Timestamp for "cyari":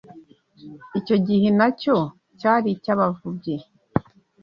2.39-2.67